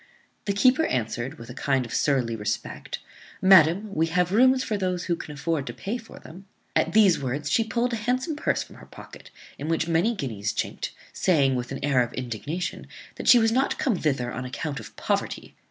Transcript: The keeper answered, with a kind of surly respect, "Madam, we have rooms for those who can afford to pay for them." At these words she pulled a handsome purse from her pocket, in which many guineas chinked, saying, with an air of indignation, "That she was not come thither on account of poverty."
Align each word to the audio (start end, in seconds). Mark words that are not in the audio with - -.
The 0.45 0.53
keeper 0.53 0.87
answered, 0.87 1.37
with 1.37 1.51
a 1.51 1.53
kind 1.53 1.85
of 1.85 1.93
surly 1.93 2.35
respect, 2.35 2.97
"Madam, 3.39 3.93
we 3.93 4.07
have 4.07 4.31
rooms 4.31 4.63
for 4.63 4.75
those 4.75 5.03
who 5.03 5.15
can 5.15 5.33
afford 5.35 5.67
to 5.67 5.75
pay 5.75 5.99
for 5.99 6.17
them." 6.17 6.47
At 6.75 6.93
these 6.93 7.19
words 7.21 7.51
she 7.51 7.63
pulled 7.63 7.93
a 7.93 7.97
handsome 7.97 8.35
purse 8.35 8.63
from 8.63 8.77
her 8.77 8.87
pocket, 8.87 9.29
in 9.59 9.67
which 9.67 9.87
many 9.87 10.15
guineas 10.15 10.53
chinked, 10.53 10.91
saying, 11.13 11.53
with 11.53 11.71
an 11.71 11.85
air 11.85 12.01
of 12.01 12.13
indignation, 12.13 12.87
"That 13.17 13.27
she 13.27 13.37
was 13.37 13.51
not 13.51 13.77
come 13.77 13.95
thither 13.95 14.33
on 14.33 14.43
account 14.43 14.79
of 14.79 14.95
poverty." 14.95 15.53